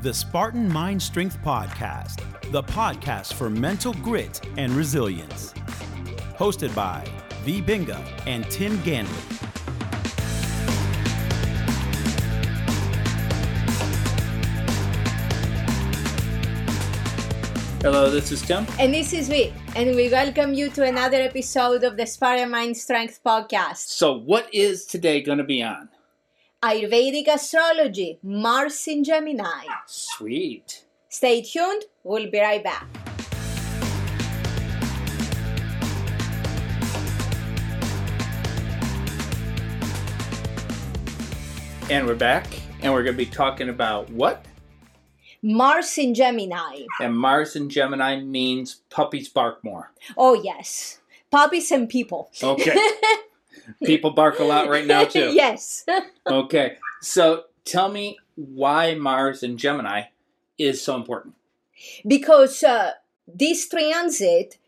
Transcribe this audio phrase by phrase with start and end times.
[0.00, 2.22] the Spartan Mind Strength Podcast,
[2.52, 5.52] the podcast for mental grit and resilience.
[6.38, 7.04] Hosted by
[7.42, 7.60] V.
[7.60, 9.08] Binga and Tim Ganley.
[17.82, 18.68] Hello, this is Tim.
[18.78, 22.76] And this is Vi, and we welcome you to another episode of the Spartan Mind
[22.76, 23.88] Strength Podcast.
[23.88, 25.88] So, what is today going to be on?
[26.60, 29.62] Ayurvedic astrology, Mars in Gemini.
[29.86, 30.86] Sweet.
[31.08, 32.84] Stay tuned, we'll be right back.
[41.88, 42.48] And we're back,
[42.82, 44.44] and we're going to be talking about what?
[45.40, 46.86] Mars in Gemini.
[47.00, 49.92] And Mars in Gemini means puppies bark more.
[50.16, 50.98] Oh, yes.
[51.30, 52.32] Puppies and people.
[52.42, 52.76] Okay.
[53.84, 55.30] People bark a lot right now, too.
[55.32, 55.84] yes.
[56.26, 56.76] Okay.
[57.00, 60.02] So, tell me why Mars in Gemini
[60.58, 61.34] is so important.
[62.06, 62.92] because uh,
[63.26, 64.58] this transit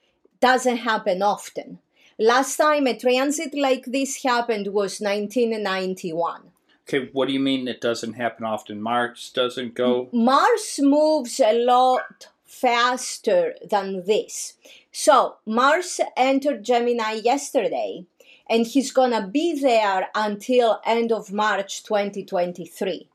[0.40, 1.78] doesn't happen often.
[2.18, 6.42] Last time a transit like this happened was 1991.
[6.88, 8.80] Okay, what do you mean it doesn't happen often?
[8.80, 10.08] Mars doesn't go.
[10.12, 14.54] Mars moves a lot faster than this.
[14.92, 18.06] So, Mars entered Gemini yesterday
[18.50, 23.08] and he's to be there until end of March 2023.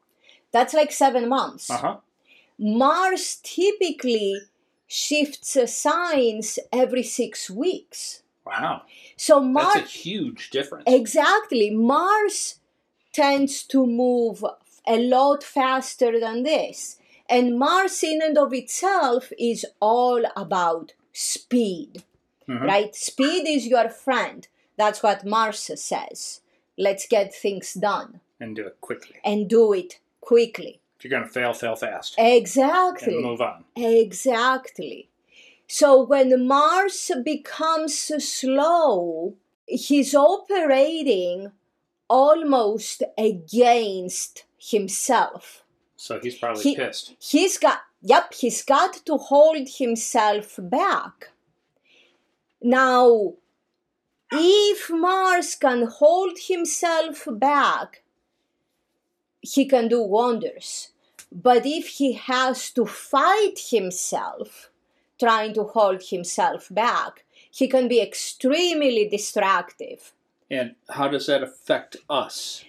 [0.51, 1.69] That's like 7 months.
[1.69, 1.97] Uh huh.
[2.57, 4.37] Mars typically
[4.87, 8.23] shifts signs every 6 weeks.
[8.45, 8.83] Wow.
[9.17, 10.85] So Mars That's a huge difference.
[10.87, 11.69] Exactly.
[11.71, 12.59] Mars
[13.11, 14.43] tends to move
[14.87, 16.97] a lot faster than this.
[17.27, 22.03] And Mars, in and of itself, is all about speed,
[22.47, 22.61] Mhm.
[22.61, 22.95] right?
[22.95, 24.47] Speed is your friend.
[24.77, 26.41] That's what Mars says.
[26.77, 29.15] Let's get things done And do it quickly.
[29.23, 30.79] and do it quickly.
[30.97, 32.15] If you're going to fail, fail fast.
[32.17, 33.15] Exactly.
[33.15, 33.63] And move on.
[33.75, 35.09] Exactly.
[35.67, 39.35] So when Mars becomes slow,
[39.67, 41.51] he's operating
[42.07, 45.63] almost against himself.
[45.97, 47.15] So he's probably He- pissed.
[47.19, 51.29] He's got, yep, he's got to hold himself back.
[52.61, 53.33] Now,
[54.31, 58.03] if Mars can hold himself back,
[59.41, 60.89] he can do wonders.
[61.31, 64.69] But if he has to fight himself,
[65.19, 70.13] trying to hold himself back, he can be extremely destructive.
[70.49, 72.63] And how does that affect us?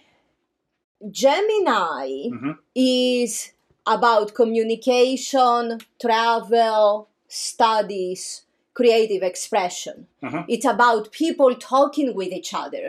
[1.10, 3.52] Gemini hmm is
[3.86, 8.45] about communication, travel, studies,
[8.78, 9.96] creative expression.
[10.22, 10.44] Mhm.
[10.54, 12.86] It's about people talking with each other,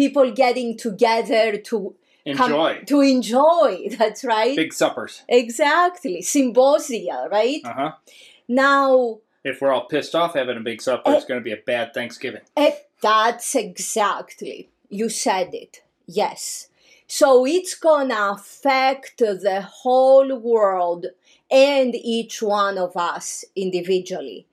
[0.00, 1.76] people getting together to
[2.38, 2.72] come- Enjoy.
[2.92, 3.70] to enjoy.
[3.98, 4.54] That's right.
[4.64, 5.12] Big suppers.
[5.40, 6.16] Exactly.
[6.22, 7.62] Symposia, right?
[7.64, 7.92] Uh huh.
[8.48, 9.18] Now,
[9.50, 11.14] If we're all pissed off having a big supper, Eh.
[11.16, 12.42] it's going to be a bad Thanksgiving.
[12.56, 14.68] eh, that's exactly.
[15.00, 15.74] You said it.
[16.06, 16.68] Yes.
[17.20, 17.26] So
[17.56, 21.06] it's gonna affect the whole world
[21.50, 24.46] and each one of us individually.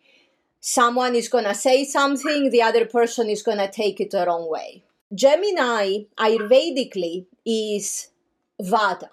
[0.62, 4.84] Someone is gonna say something, the other person is gonna take it the wrong way.
[5.14, 8.09] Gemini, Ayurvedically, is
[8.62, 9.09] Vata,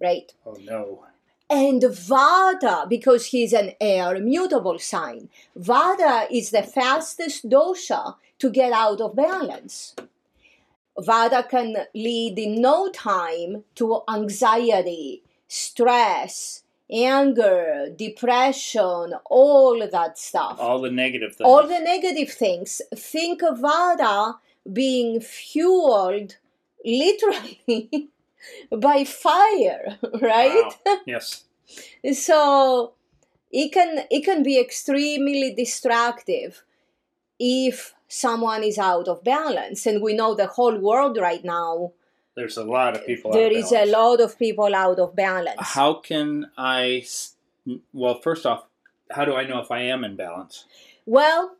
[0.00, 0.32] right?
[0.46, 1.04] Oh no.
[1.50, 5.28] And Vata, because he's an air mutable sign,
[5.58, 9.94] Vata is the fastest dosha to get out of balance.
[10.98, 16.61] Vata can lead in no time to anxiety, stress,
[16.92, 20.58] anger, depression, all that stuff.
[20.60, 21.46] All the negative things.
[21.46, 22.82] All the negative things.
[22.94, 24.36] Think of Vata
[24.70, 26.36] being fueled
[26.84, 27.60] literally
[28.76, 30.72] by fire, right?
[30.86, 30.98] Wow.
[31.06, 31.44] Yes.
[32.12, 32.92] so
[33.50, 36.62] it can it can be extremely destructive
[37.38, 41.92] if someone is out of balance and we know the whole world right now
[42.34, 43.30] There's a lot of people.
[43.30, 47.04] out there of is a lot of people out of balance How can I?
[47.92, 48.64] Well, first off,
[49.10, 50.66] how do I know if I am in balance?
[51.04, 51.56] well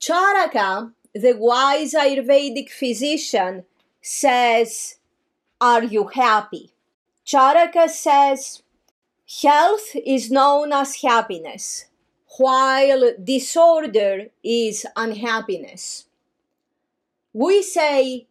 [0.00, 3.64] charaka the wise ayurvedic physician
[4.00, 4.98] says
[5.60, 6.70] are you happy
[7.26, 8.62] charaka says
[9.42, 11.86] health is known as happiness
[12.38, 16.06] while disorder is unhappiness.
[17.32, 18.26] We say,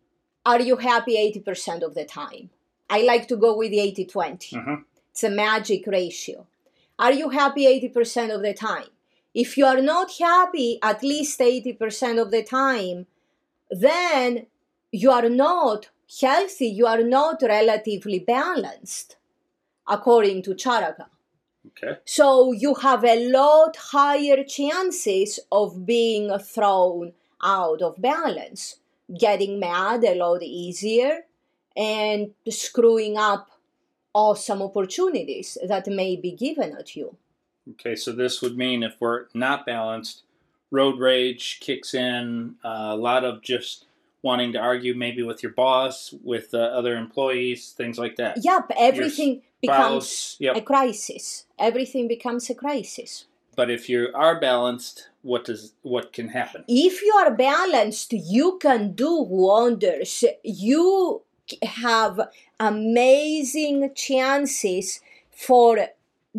[0.45, 2.50] Are you happy 80% of the time?
[2.90, 4.56] I like to go with the 80 20.
[4.56, 4.84] Mhm.
[5.12, 6.48] It's a magic ratio.
[7.00, 8.90] Are you happy 80% of the time?
[9.34, 13.07] If you are not happy at least 80% of the time,
[13.69, 14.48] then
[14.92, 15.90] you are not
[16.22, 19.16] healthy, you are not relatively balanced,
[19.88, 21.07] according to Charaka.
[21.68, 21.98] Okay.
[22.06, 28.80] So you have a lot higher chances of being thrown out of balance,
[29.18, 31.22] getting mad a lot easier,
[31.76, 33.50] and screwing up
[34.14, 37.16] awesome opportunities that may be given at you.
[37.72, 40.24] Okay, so this would mean if we're not balanced,
[40.70, 43.86] road rage kicks in, uh, a lot of just
[44.22, 48.38] wanting to argue maybe with your boss, with uh, other employees, things like that.
[48.42, 50.56] Yep, everything becomes yep.
[50.56, 51.46] a crisis.
[51.60, 53.26] Everything becomes a crisis.
[53.56, 56.64] But if you are balanced, what does what can happen?
[56.68, 60.24] If you are balanced, you can do wonders.
[60.44, 61.24] You
[61.64, 62.30] have
[62.60, 65.88] amazing chances for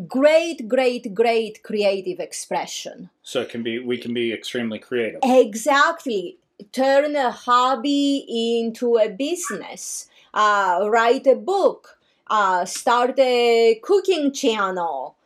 [0.07, 3.11] great, great, great creative expression.
[3.23, 5.21] So it can be we can be extremely creative.
[5.25, 6.39] Exactly.
[6.71, 10.09] Turn a hobby into a business.
[10.33, 11.99] Uh, write a book.
[12.27, 15.17] Uh, start a cooking channel.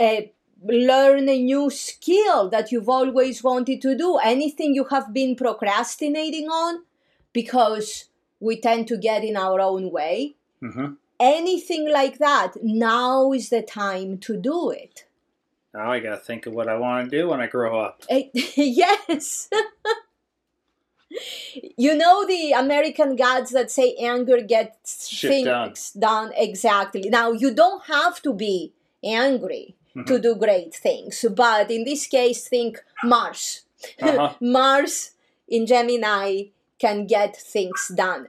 [0.00, 0.22] Uh,
[0.64, 4.18] learn a new skill that you've always wanted to do.
[4.18, 6.84] Anything you have been procrastinating on
[7.32, 8.06] because
[8.40, 10.34] we tend to get in our own way.
[10.60, 15.04] hmm Anything like that, now is the time to do it.
[15.72, 18.02] Now I got to think of what I want to do when I grow up.
[18.10, 19.48] Yes.
[21.76, 27.08] you know the American gods that say anger gets Shit things done exactly.
[27.08, 28.72] Now you don't have to be
[29.04, 29.76] angry
[30.06, 30.22] to Mm-hmm.
[30.22, 33.62] do great things, but in this case, think Mars.
[34.00, 34.34] Uh-huh.
[34.40, 35.10] Mars
[35.48, 36.44] in Gemini
[36.78, 38.28] can get things done,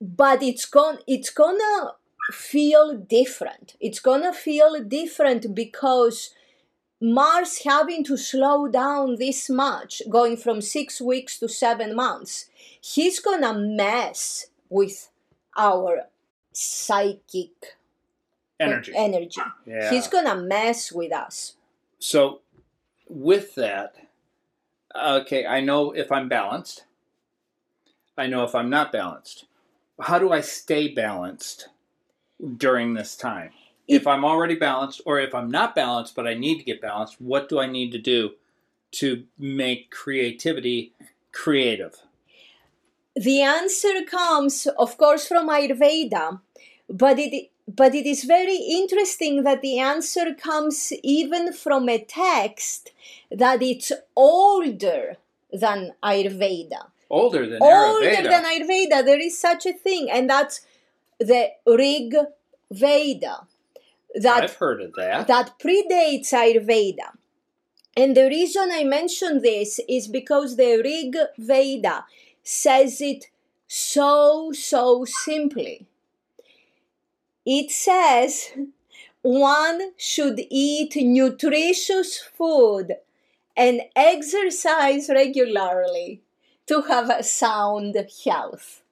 [0.00, 1.92] but it's going it's gonna
[2.32, 3.76] feel different.
[3.80, 6.30] It's gonna feel different because
[7.00, 12.48] Mars having to slow down this much, going from six weeks to seven months,
[12.80, 15.10] he's gonna mess with
[15.56, 16.06] our
[16.52, 17.76] psychic
[18.60, 18.92] Energy.
[18.94, 19.40] energy.
[19.66, 19.90] Yeah.
[19.90, 21.56] He's gonna mess with us.
[21.98, 22.40] So,
[23.08, 23.94] with that,
[24.94, 26.84] okay, I know if I'm balanced.
[28.16, 29.46] I know if I'm not balanced.
[30.00, 31.68] How do I stay balanced
[32.56, 33.50] during this time?
[33.88, 37.20] if I'm already balanced, or if I'm not balanced but I need to get balanced,
[37.20, 38.32] what do I need to do
[38.92, 40.92] to make creativity
[41.32, 41.96] creative?
[43.14, 46.40] The answer comes, of course, from Ayurveda,
[46.88, 52.92] but it but it is very interesting that the answer comes even from a text
[53.30, 55.16] that it's older
[55.52, 56.88] than Ayurveda.
[57.08, 58.22] Older than older Ayurveda.
[58.30, 59.04] than Ayurveda.
[59.04, 60.62] There is such a thing, and that's
[61.18, 62.14] the Rig
[62.70, 63.46] Veda
[64.14, 65.26] that I've heard of that.
[65.28, 67.12] that predates Ayurveda.
[67.96, 72.06] And the reason I mention this is because the Rig Veda
[72.42, 73.26] says it
[73.68, 75.86] so, so simply.
[77.44, 78.52] It says
[79.22, 82.96] one should eat nutritious food
[83.56, 86.22] and exercise regularly
[86.66, 88.82] to have a sound health.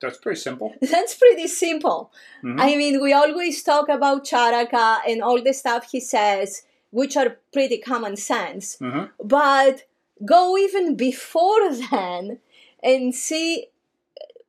[0.00, 0.74] That's pretty simple.
[0.82, 2.12] That's pretty simple.
[2.42, 2.60] Mhm.
[2.60, 7.38] I mean, we always talk about Charaka and all the stuff he says, which are
[7.52, 8.76] pretty common sense.
[8.78, 9.10] Mhm.
[9.22, 9.84] But
[10.24, 12.40] go even before then
[12.82, 13.68] and see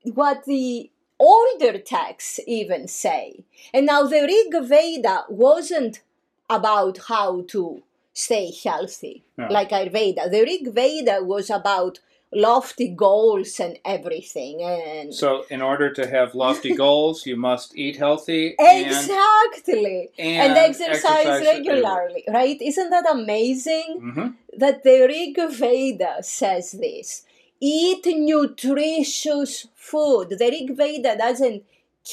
[0.03, 3.43] what the older texts even say.
[3.73, 6.01] And now the Rig Veda wasn't
[6.49, 7.83] about how to
[8.13, 9.47] stay healthy No.
[9.49, 10.29] like Ayurveda.
[10.31, 11.99] The Rig Veda was about
[12.33, 14.61] lofty goals and everything.
[14.61, 20.51] And So, in order to have lofty goals, you must eat healthy and, exactly and,
[20.51, 24.35] and, exercise, exercise regularly right isn't that amazing Mhm.
[24.57, 27.23] that the rig veda says this
[27.59, 31.63] eat nutritious food the rig veda doesn't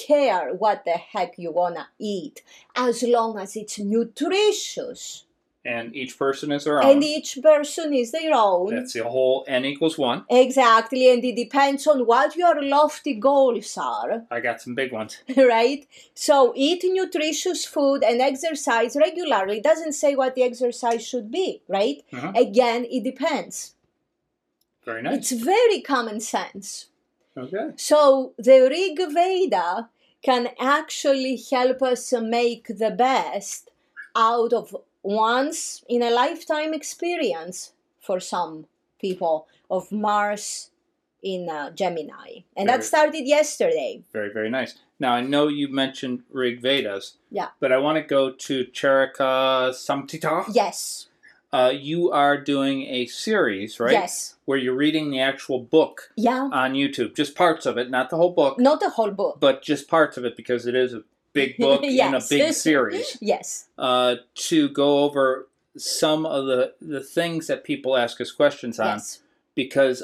[0.07, 2.43] care what the heck you wanna eat
[2.75, 5.25] as long as it's nutritious
[5.67, 6.91] And each person is their own.
[6.91, 10.25] and each person is their own That's the whole n equals one.
[10.29, 15.13] exactly and it depends on what your lofty goals are I got some big ones.
[15.37, 15.87] right?
[16.15, 19.59] So eat nutritious food and exercise regularly.
[19.59, 21.99] It doesn't say what the exercise should be, right?
[22.13, 22.37] Mhm.
[22.45, 23.75] Again, it depends.
[24.85, 25.33] Very nice.
[25.33, 26.87] It's very common sense.
[27.37, 27.71] Okay.
[27.77, 29.89] So the Rig Veda
[30.23, 33.71] can actually help us make the best
[34.17, 38.67] out of once in a lifetime experience for some
[39.01, 40.71] people of Mars
[41.23, 42.41] in uh, Gemini.
[42.57, 44.03] And that started yesterday.
[44.13, 44.79] Very, very nice.
[45.01, 47.17] Now, I know you mentioned Rig Vedas.
[47.31, 47.49] Yeah.
[47.61, 50.45] But I want to go to Charaka Samhita.
[50.53, 51.09] Yes.
[51.55, 53.93] Uh, you are doing a series, right?
[53.93, 54.35] Yes.
[54.45, 56.49] Where you're reading the actual book Yeah.
[56.53, 57.15] on YouTube.
[57.15, 59.39] Just parts of it, not the whole book, Not the whole book.
[59.39, 63.17] but just parts of it because it is a big book in a big series
[63.23, 63.69] Yes.
[63.79, 65.47] uh, to go over
[65.77, 69.21] some of the the things that people ask us questions on Yes.
[69.55, 70.03] because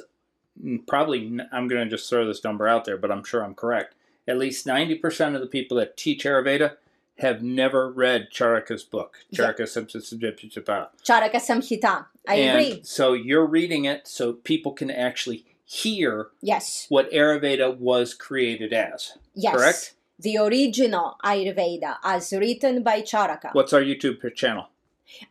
[0.86, 3.94] probably I'm going to just throw this number out there, but I'm sure I'm correct.
[4.28, 6.76] At least 90% of the people that teach Ayurveda
[7.20, 9.52] have never read Charaka's book, Yeah.
[9.52, 10.88] Charaka Samsasajapachapa.
[11.04, 12.06] Charaka Samhita.
[12.26, 12.80] I and agree.
[12.82, 16.86] so you're reading it so people can actually hear Yes.
[16.88, 19.18] what Ayurveda was created as.
[19.34, 19.54] Yes.
[19.54, 19.94] Correct?
[20.18, 23.54] The original Ayurveda as written by Charaka.
[23.54, 24.68] What's our YouTube channel?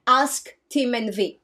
[0.08, 1.40] Ask Tim and V.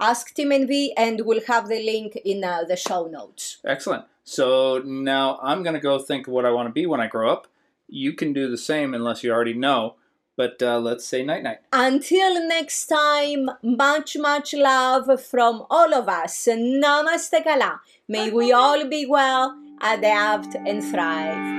[0.00, 3.58] Ask Tim and V, and we'll have the link in uh, the show notes.
[3.64, 4.04] Excellent.
[4.24, 7.06] So now I'm going to go think of what I want to be when I
[7.06, 7.46] grow up.
[7.92, 9.96] You can do the same unless you already know.
[10.36, 11.58] But uh, let's say night night.
[11.72, 16.46] Until next time, much, much love from all of us.
[16.48, 17.80] Namaste Kala.
[18.08, 21.58] May we all be well, adapt, and thrive.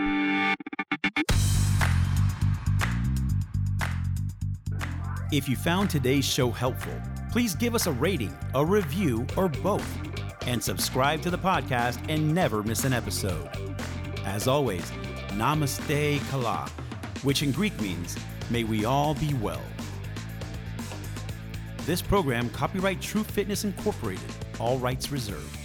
[5.32, 7.00] If you found today's show helpful,
[7.32, 9.88] please give us a rating, a review, or both,
[10.48, 13.50] and subscribe to the podcast and never miss an episode.
[14.26, 14.92] As always,
[15.32, 16.70] Namaste Kala,
[17.24, 18.18] which in Greek means,
[18.50, 19.62] may we all be well.
[21.86, 25.58] This program, copyright True Fitness Incorporated, all rights reserved.